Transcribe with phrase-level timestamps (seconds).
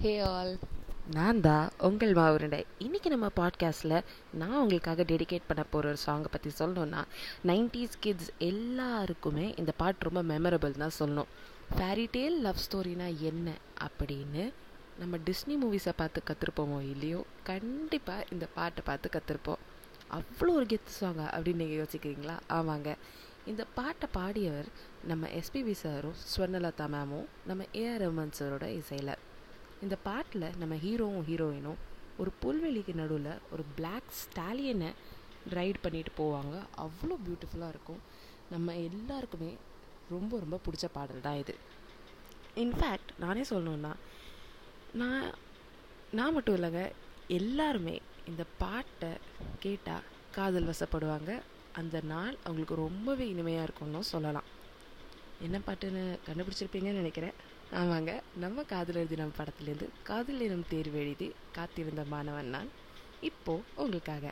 [0.00, 0.58] Hey all
[1.10, 2.64] நான் தான் உங்கள் மாவுருண்டை.
[2.78, 7.04] இன்றைக்கி நம்ம பாட்காஸ்ட்டில் நான் உங்களுக்காக டெடிகேட் பண்ண போகிற ஒரு சாங்கை பற்றி சொல்லணுன்னா
[7.44, 11.30] நைன்டிஸ் கிட்ஸ் எல்லாருக்குமே இந்த பாட்டு ரொம்ப மெமரபிள் தான் சொல்லணும்.
[11.76, 13.54] ஃபேரிடேல் லவ் ஸ்டோரினா என்ன
[13.86, 14.52] அப்படின்னு
[14.98, 19.62] நம்ம டிஸ்னி மூவிஸை பார்த்து கற்றுருப்போமோ இல்லையோ கண்டிப்பாக இந்த பாட்டை பார்த்து கற்றுருப்போம்
[20.10, 22.36] அவ்வளோ ஒரு கெத்து சாங்கா அப்படின்னு நீங்கள் யோசிக்கிறீங்களா?
[22.48, 22.96] ஆமாங்க.
[23.46, 24.66] இந்த பாட்டை பாடியவர்
[25.04, 29.14] நம்ம எஸ்பிபி சாரும் ஸ்வர்ணலதா மேமும் நம்ம ஏஆர் ரஹ்மான் சாரோட இசையில்.
[29.84, 31.80] இந்த பாட்டில் நம்ம ஹீரோவும் ஹீரோயினும்
[32.18, 34.90] ஒரு புல்வெளிக்கு நடுவில் ஒரு பிளாக் ஸ்டாலியனை
[35.56, 36.54] ரைட் பண்ணிட்டு போவாங்க.
[36.84, 38.00] அவ்வளோ பியூட்டிஃபுல்லாக இருக்கும்.
[38.50, 39.50] நம்ம எல்லாருக்குமே
[40.14, 41.54] ரொம்ப ரொம்ப பிடிச்ச பாடல் தான் இது.
[42.64, 43.92] இன்ஃபேக்ட் நானே சொல்லணுன்னா
[45.00, 45.26] நான்
[46.18, 46.82] நான் மட்டும் இல்லைங்க
[47.38, 47.96] எல்லாருமே
[48.30, 49.10] இந்த பாட்டை
[49.64, 51.30] கேட்டால் காதல் வசப்படுவாங்க.
[51.72, 54.48] அந்த நாள் அவங்களுக்கு ரொம்பவே இனிமையாக இருக்கும்னு சொல்லலாம்.
[55.46, 57.36] என்ன பாட்டுன்னு கண்டுபிடிச்சிருப்பீங்கன்னு நினைக்கிறேன்.
[57.72, 58.10] ஆமாங்க.
[58.34, 62.70] நம்ம காதலர் தினம் படத்துலேருந்து காதல் தினம் தேர்வு எழுதி காத்திருந்த மாணவன் நான்.
[63.22, 64.24] இப்போ உங்களுக்காக.